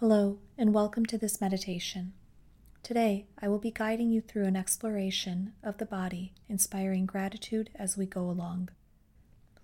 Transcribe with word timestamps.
Hello, 0.00 0.40
and 0.58 0.74
welcome 0.74 1.06
to 1.06 1.16
this 1.16 1.40
meditation. 1.40 2.12
Today, 2.82 3.24
I 3.40 3.48
will 3.48 3.58
be 3.58 3.70
guiding 3.70 4.10
you 4.10 4.20
through 4.20 4.44
an 4.44 4.54
exploration 4.54 5.54
of 5.62 5.78
the 5.78 5.86
body, 5.86 6.34
inspiring 6.50 7.06
gratitude 7.06 7.70
as 7.74 7.96
we 7.96 8.04
go 8.04 8.28
along. 8.28 8.68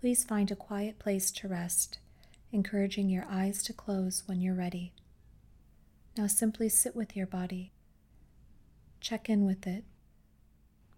Please 0.00 0.24
find 0.24 0.50
a 0.50 0.56
quiet 0.56 0.98
place 0.98 1.30
to 1.32 1.48
rest, 1.48 1.98
encouraging 2.50 3.10
your 3.10 3.26
eyes 3.28 3.62
to 3.64 3.74
close 3.74 4.22
when 4.24 4.40
you're 4.40 4.54
ready. 4.54 4.94
Now 6.16 6.28
simply 6.28 6.70
sit 6.70 6.96
with 6.96 7.14
your 7.14 7.26
body. 7.26 7.74
Check 9.02 9.28
in 9.28 9.44
with 9.44 9.66
it, 9.66 9.84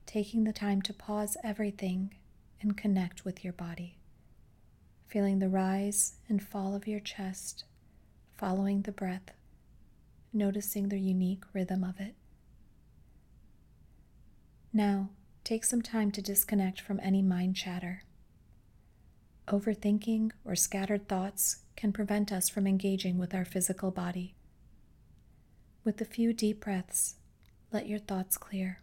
taking 0.07 0.45
the 0.45 0.53
time 0.53 0.80
to 0.82 0.95
pause 0.95 1.37
everything 1.43 2.14
and 2.61 2.77
connect 2.77 3.25
with 3.25 3.43
your 3.43 3.53
body, 3.53 3.98
feeling 5.09 5.41
the 5.41 5.48
rise 5.48 6.19
and 6.29 6.41
fall 6.41 6.77
of 6.77 6.87
your 6.87 7.01
chest 7.01 7.64
following 8.37 8.82
the 8.82 8.93
breath, 8.93 9.30
noticing 10.33 10.88
the 10.88 10.98
unique 10.98 11.45
rhythm 11.52 11.84
of 11.84 12.01
it. 12.01 12.15
Now, 14.73 15.10
take 15.45 15.65
some 15.65 15.83
time 15.83 16.10
to 16.12 16.23
disconnect 16.23 16.80
from 16.80 16.98
any 17.02 17.23
mind 17.23 17.57
chatter. 17.57 18.02
Overthinking 19.48 20.33
or 20.45 20.57
scattered 20.57 21.07
thoughts 21.07 21.59
can 21.77 21.93
prevent 21.93 22.33
us 22.33 22.48
from 22.48 22.66
engaging 22.66 23.19
with 23.19 23.34
our 23.34 23.45
physical 23.45 23.91
body. 23.91 24.35
With 25.85 26.01
a 26.01 26.07
few 26.07 26.32
deep 26.32 26.60
breaths, 26.60 27.16
let 27.71 27.87
your 27.87 27.98
thoughts 27.98 28.38
clear. 28.38 28.80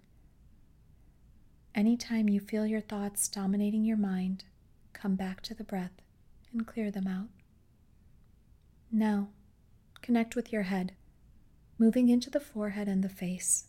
Anytime 1.74 2.30
you 2.30 2.40
feel 2.40 2.68
your 2.68 2.82
thoughts 2.82 3.27
dominating 3.27 3.86
your 3.86 3.98
mind, 3.98 4.44
come 4.94 5.16
back 5.16 5.41
to 5.41 5.54
the 5.54 5.63
breath 5.63 6.02
and 6.54 6.68
clear 6.68 6.91
them 6.91 7.08
out. 7.08 7.30
Now, 8.91 9.30
Connect 10.02 10.36
with 10.36 10.52
your 10.52 10.64
head, 10.64 10.94
moving 11.78 12.10
into 12.10 12.30
the 12.30 12.40
forehead 12.40 12.88
and 12.88 13.04
the 13.04 13.10
face. 13.10 13.66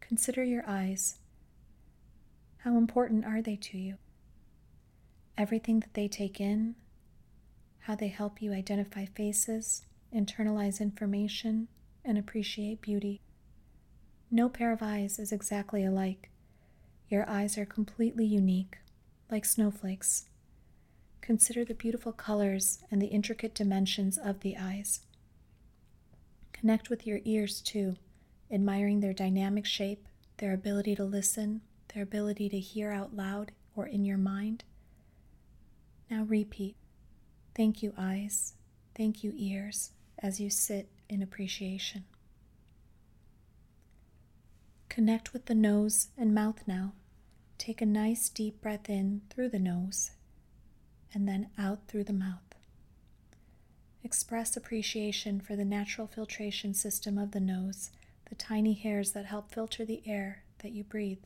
Consider 0.00 0.42
your 0.42 0.64
eyes. 0.66 1.18
How 2.58 2.76
important 2.76 3.24
are 3.24 3.42
they 3.42 3.56
to 3.56 3.78
you? 3.78 3.96
Everything 5.36 5.80
that 5.80 5.94
they 5.94 6.08
take 6.08 6.40
in, 6.40 6.74
how 7.80 7.94
they 7.94 8.08
help 8.08 8.42
you 8.42 8.52
identify 8.52 9.04
faces, 9.04 9.82
internalize 10.14 10.80
information, 10.80 11.68
and 12.04 12.18
appreciate 12.18 12.80
beauty. 12.80 13.20
No 14.30 14.48
pair 14.48 14.72
of 14.72 14.82
eyes 14.82 15.18
is 15.18 15.32
exactly 15.32 15.84
alike. 15.84 16.30
Your 17.08 17.28
eyes 17.28 17.58
are 17.58 17.66
completely 17.66 18.24
unique, 18.24 18.78
like 19.30 19.44
snowflakes. 19.44 20.26
Consider 21.20 21.64
the 21.64 21.74
beautiful 21.74 22.12
colors 22.12 22.78
and 22.90 23.00
the 23.00 23.08
intricate 23.08 23.54
dimensions 23.54 24.16
of 24.18 24.40
the 24.40 24.56
eyes. 24.56 25.00
Connect 26.60 26.90
with 26.90 27.06
your 27.06 27.20
ears 27.24 27.62
too, 27.62 27.96
admiring 28.52 29.00
their 29.00 29.14
dynamic 29.14 29.64
shape, 29.64 30.06
their 30.36 30.52
ability 30.52 30.94
to 30.94 31.04
listen, 31.04 31.62
their 31.94 32.02
ability 32.02 32.50
to 32.50 32.60
hear 32.60 32.92
out 32.92 33.16
loud 33.16 33.52
or 33.74 33.86
in 33.86 34.04
your 34.04 34.18
mind. 34.18 34.64
Now 36.10 36.24
repeat 36.24 36.76
Thank 37.54 37.82
you, 37.82 37.94
eyes. 37.96 38.52
Thank 38.94 39.24
you, 39.24 39.32
ears, 39.36 39.92
as 40.18 40.38
you 40.38 40.50
sit 40.50 40.90
in 41.08 41.22
appreciation. 41.22 42.04
Connect 44.90 45.32
with 45.32 45.46
the 45.46 45.54
nose 45.54 46.08
and 46.18 46.34
mouth 46.34 46.62
now. 46.66 46.92
Take 47.56 47.80
a 47.80 47.86
nice 47.86 48.28
deep 48.28 48.60
breath 48.60 48.90
in 48.90 49.22
through 49.30 49.48
the 49.48 49.58
nose 49.58 50.10
and 51.14 51.26
then 51.26 51.48
out 51.58 51.80
through 51.88 52.04
the 52.04 52.12
mouth. 52.12 52.49
Express 54.02 54.56
appreciation 54.56 55.40
for 55.40 55.56
the 55.56 55.64
natural 55.64 56.06
filtration 56.06 56.72
system 56.72 57.18
of 57.18 57.32
the 57.32 57.40
nose, 57.40 57.90
the 58.28 58.34
tiny 58.34 58.72
hairs 58.72 59.12
that 59.12 59.26
help 59.26 59.52
filter 59.52 59.84
the 59.84 60.02
air 60.06 60.42
that 60.60 60.72
you 60.72 60.84
breathe. 60.84 61.22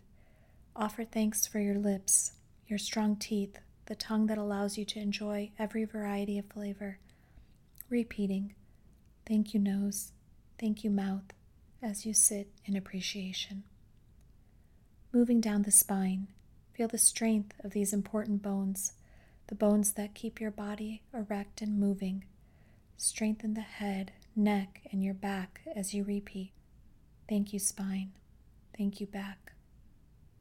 Offer 0.75 1.05
thanks 1.05 1.47
for 1.47 1.61
your 1.61 1.79
lips, 1.79 2.33
your 2.67 2.79
strong 2.79 3.15
teeth, 3.15 3.59
the 3.87 3.95
tongue 3.95 4.27
that 4.27 4.39
allows 4.39 4.77
you 4.77 4.85
to 4.87 4.99
enjoy 4.99 5.53
every 5.59 5.85
variety 5.85 6.39
of 6.39 6.47
flavor. 6.47 6.99
Repeating, 7.89 8.55
Thank 9.27 9.55
you, 9.55 9.61
nose. 9.61 10.13
Thank 10.59 10.85
you, 10.85 10.91
mouth, 10.91 11.33
as 11.83 12.05
you 12.05 12.13
sit 12.13 12.49
in 12.67 12.77
appreciation. 12.77 13.65
Moving 15.13 15.41
down 15.41 15.63
the 15.63 15.71
spine, 15.71 16.29
feel 16.75 16.89
the 16.89 16.99
strength 16.99 17.55
of 17.63 17.73
these 17.73 17.93
important 17.93 18.43
bones, 18.43 18.93
the 19.47 19.55
bones 19.55 19.93
that 19.93 20.15
keep 20.15 20.41
your 20.41 20.51
body 20.51 21.03
erect 21.15 21.63
and 21.63 21.79
moving 21.79 22.25
Strengthen 22.97 23.55
the 23.55 23.61
head, 23.61 24.13
neck, 24.35 24.83
and 24.91 25.03
your 25.03 25.15
back 25.15 25.61
as 25.75 25.95
you 25.95 26.05
repeat. 26.05 26.53
Thank 27.29 27.53
you, 27.53 27.59
spine. 27.59 28.13
Thank 28.77 29.01
you, 29.01 29.07
back. 29.07 29.53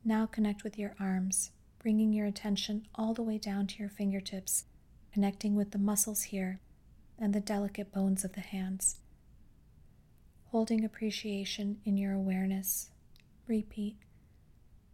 Now 0.05 0.25
connect 0.25 0.63
with 0.63 0.77
your 0.77 0.95
arms, 0.99 1.51
bringing 1.79 2.13
your 2.13 2.25
attention 2.25 2.87
all 2.95 3.13
the 3.13 3.23
way 3.23 3.37
down 3.37 3.67
to 3.67 3.79
your 3.79 3.89
fingertips, 3.89 4.65
connecting 5.13 5.55
with 5.55 5.71
the 5.71 5.77
muscles 5.77 6.23
here 6.23 6.59
and 7.19 7.33
the 7.33 7.39
delicate 7.39 7.91
bones 7.91 8.23
of 8.23 8.33
the 8.33 8.41
hands. 8.41 8.99
Holding 10.51 10.83
appreciation 10.83 11.77
in 11.85 11.97
your 11.97 12.13
awareness, 12.13 12.89
repeat. 13.47 13.97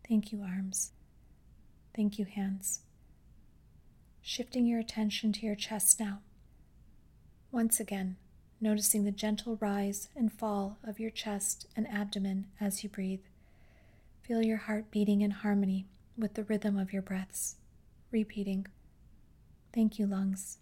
Thank 0.07 0.31
you, 0.31 0.41
arms. 0.41 0.91
Thank 1.95 2.17
you, 2.17 2.25
hands. 2.25 2.81
Shifting 4.21 4.65
your 4.65 4.79
attention 4.79 5.33
to 5.33 5.45
your 5.45 5.55
chest 5.55 5.99
now. 5.99 6.19
Once 7.51 7.79
again, 7.79 8.15
noticing 8.61 9.03
the 9.03 9.11
gentle 9.11 9.57
rise 9.59 10.09
and 10.15 10.31
fall 10.31 10.77
of 10.83 10.99
your 10.99 11.09
chest 11.09 11.65
and 11.75 11.87
abdomen 11.87 12.45
as 12.61 12.83
you 12.83 12.89
breathe. 12.89 13.23
Feel 14.21 14.43
your 14.43 14.57
heart 14.57 14.91
beating 14.91 15.21
in 15.21 15.31
harmony 15.31 15.87
with 16.15 16.35
the 16.35 16.43
rhythm 16.43 16.77
of 16.77 16.93
your 16.93 17.01
breaths. 17.01 17.55
Repeating, 18.11 18.67
Thank 19.73 19.97
you, 19.97 20.05
lungs. 20.05 20.57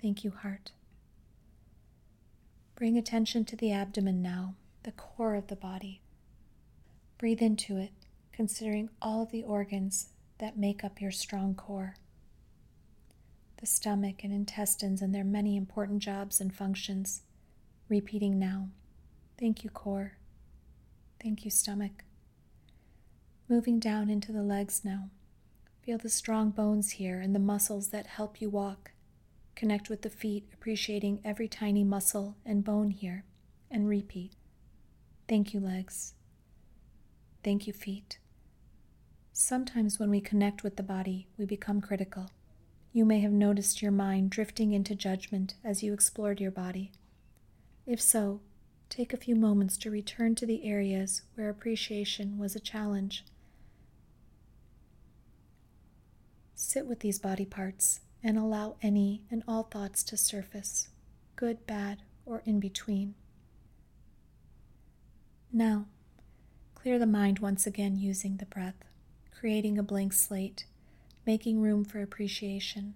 Thank 0.00 0.24
you, 0.24 0.30
heart. 0.30 0.72
Bring 2.74 2.96
attention 2.96 3.44
to 3.44 3.56
the 3.56 3.72
abdomen 3.72 4.20
now, 4.20 4.54
the 4.82 4.92
core 4.92 5.36
of 5.36 5.46
the 5.46 5.56
body. 5.56 6.00
Breathe 7.18 7.42
into 7.42 7.76
it, 7.76 7.92
considering 8.32 8.88
all 9.00 9.22
of 9.22 9.30
the 9.30 9.44
organs 9.44 10.08
that 10.38 10.58
make 10.58 10.82
up 10.82 11.00
your 11.00 11.10
strong 11.12 11.54
core 11.54 11.94
the 13.60 13.66
stomach 13.66 14.24
and 14.24 14.32
intestines 14.32 15.02
and 15.02 15.14
their 15.14 15.24
many 15.24 15.56
important 15.56 16.00
jobs 16.00 16.40
and 16.40 16.54
functions. 16.54 17.22
Repeating 17.88 18.38
now. 18.38 18.68
Thank 19.38 19.62
you, 19.64 19.70
core. 19.70 20.16
Thank 21.22 21.44
you, 21.44 21.50
stomach. 21.50 22.04
Moving 23.48 23.78
down 23.78 24.08
into 24.08 24.32
the 24.32 24.42
legs 24.42 24.82
now. 24.84 25.10
Feel 25.82 25.98
the 25.98 26.08
strong 26.08 26.50
bones 26.50 26.92
here 26.92 27.20
and 27.20 27.34
the 27.34 27.38
muscles 27.38 27.88
that 27.88 28.06
help 28.06 28.40
you 28.40 28.48
walk. 28.48 28.92
Connect 29.56 29.90
with 29.90 30.02
the 30.02 30.10
feet, 30.10 30.48
appreciating 30.54 31.20
every 31.24 31.48
tiny 31.48 31.84
muscle 31.84 32.36
and 32.46 32.64
bone 32.64 32.90
here, 32.90 33.24
and 33.70 33.88
repeat. 33.88 34.32
Thank 35.28 35.52
you, 35.52 35.60
legs. 35.60 36.14
Thank 37.42 37.66
you, 37.66 37.72
feet. 37.72 38.18
Sometimes 39.32 39.98
when 39.98 40.10
we 40.10 40.20
connect 40.20 40.62
with 40.62 40.76
the 40.76 40.82
body, 40.82 41.26
we 41.36 41.44
become 41.44 41.80
critical. 41.80 42.30
You 42.92 43.04
may 43.04 43.20
have 43.20 43.32
noticed 43.32 43.82
your 43.82 43.92
mind 43.92 44.30
drifting 44.30 44.72
into 44.72 44.96
judgment 44.96 45.54
as 45.64 45.82
you 45.82 45.92
explored 45.92 46.40
your 46.40 46.50
body. 46.50 46.90
If 47.86 48.00
so, 48.00 48.40
take 48.88 49.12
a 49.12 49.16
few 49.16 49.36
moments 49.36 49.76
to 49.78 49.90
return 49.90 50.34
to 50.36 50.46
the 50.46 50.64
areas 50.64 51.22
where 51.34 51.48
appreciation 51.48 52.36
was 52.36 52.56
a 52.56 52.60
challenge. 52.60 53.24
Sit 56.56 56.86
with 56.86 56.98
these 56.98 57.20
body 57.20 57.44
parts 57.44 58.00
and 58.24 58.36
allow 58.36 58.76
any 58.82 59.22
and 59.30 59.44
all 59.46 59.62
thoughts 59.62 60.02
to 60.04 60.16
surface, 60.16 60.88
good, 61.36 61.66
bad, 61.66 62.02
or 62.26 62.42
in 62.44 62.58
between. 62.58 63.14
Now, 65.52 65.86
clear 66.74 66.98
the 66.98 67.06
mind 67.06 67.38
once 67.38 67.66
again 67.66 67.96
using 67.96 68.36
the 68.36 68.46
breath, 68.46 68.84
creating 69.32 69.78
a 69.78 69.82
blank 69.82 70.12
slate 70.12 70.64
making 71.30 71.60
room 71.60 71.84
for 71.84 72.02
appreciation, 72.02 72.92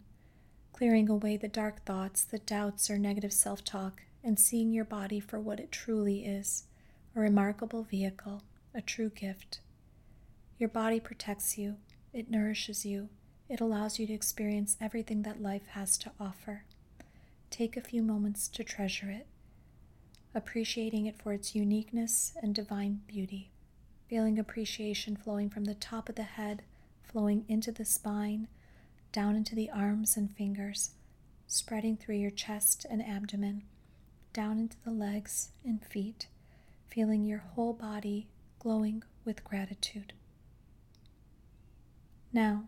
clearing 0.72 1.08
away 1.08 1.36
the 1.36 1.46
dark 1.46 1.84
thoughts, 1.84 2.24
the 2.24 2.40
doubts, 2.40 2.90
or 2.90 2.98
negative 2.98 3.32
self 3.32 3.62
talk, 3.62 4.02
and 4.24 4.40
seeing 4.40 4.72
your 4.72 4.84
body 4.84 5.20
for 5.20 5.38
what 5.38 5.60
it 5.60 5.70
truly 5.70 6.26
is 6.26 6.64
a 7.14 7.20
remarkable 7.20 7.84
vehicle, 7.84 8.42
a 8.74 8.82
true 8.82 9.08
gift. 9.08 9.60
Your 10.58 10.68
body 10.68 10.98
protects 10.98 11.56
you, 11.56 11.76
it 12.12 12.28
nourishes 12.28 12.84
you, 12.84 13.08
it 13.48 13.60
allows 13.60 14.00
you 14.00 14.06
to 14.08 14.12
experience 14.12 14.76
everything 14.80 15.22
that 15.22 15.40
life 15.40 15.68
has 15.68 15.96
to 15.98 16.10
offer. 16.18 16.64
Take 17.50 17.76
a 17.76 17.80
few 17.80 18.02
moments 18.02 18.48
to 18.48 18.64
treasure 18.64 19.10
it, 19.10 19.28
appreciating 20.34 21.06
it 21.06 21.22
for 21.22 21.32
its 21.32 21.54
uniqueness 21.54 22.32
and 22.42 22.52
divine 22.52 23.02
beauty, 23.06 23.52
feeling 24.08 24.40
appreciation 24.40 25.14
flowing 25.14 25.48
from 25.48 25.66
the 25.66 25.74
top 25.74 26.08
of 26.08 26.16
the 26.16 26.24
head 26.24 26.64
flowing 27.06 27.44
into 27.48 27.70
the 27.72 27.84
spine, 27.84 28.48
down 29.12 29.36
into 29.36 29.54
the 29.54 29.70
arms 29.70 30.16
and 30.16 30.34
fingers, 30.34 30.90
spreading 31.46 31.96
through 31.96 32.16
your 32.16 32.30
chest 32.30 32.84
and 32.90 33.02
abdomen, 33.06 33.62
down 34.32 34.58
into 34.58 34.76
the 34.84 34.90
legs 34.90 35.50
and 35.64 35.84
feet, 35.84 36.26
feeling 36.88 37.24
your 37.24 37.38
whole 37.38 37.72
body 37.72 38.26
glowing 38.58 39.02
with 39.24 39.44
gratitude. 39.44 40.12
Now, 42.32 42.64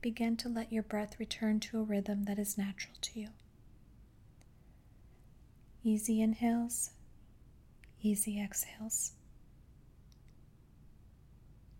begin 0.00 0.36
to 0.38 0.48
let 0.48 0.72
your 0.72 0.82
breath 0.82 1.18
return 1.18 1.58
to 1.60 1.80
a 1.80 1.82
rhythm 1.82 2.24
that 2.24 2.38
is 2.38 2.58
natural 2.58 2.94
to 3.00 3.20
you. 3.20 3.28
Easy 5.82 6.20
inhales, 6.20 6.90
easy 8.02 8.40
exhales. 8.40 9.12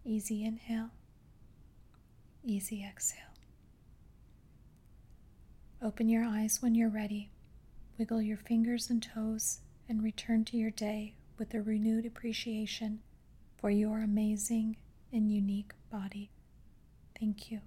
Easy 0.06 0.44
inhale, 0.44 0.90
easy 2.44 2.85
exhale. 2.85 3.20
Open 5.82 6.08
your 6.08 6.25
eyes 6.25 6.58
when 6.61 6.75
you're 6.75 6.88
ready. 6.88 7.31
Wiggle 7.99 8.23
your 8.23 8.37
fingers 8.37 8.91
and 8.91 9.02
toes 9.02 9.61
and 9.88 10.02
return 10.02 10.44
to 10.46 10.56
your 10.56 10.70
day 10.70 11.14
with 11.38 11.52
a 11.55 11.62
renewed 11.62 12.06
appreciation 12.06 13.00
for 13.56 13.70
your 13.70 14.00
amazing 14.00 14.76
and 15.12 15.31
unique 15.31 15.73
body. 15.91 16.31
Thank 17.19 17.50
you. 17.50 17.61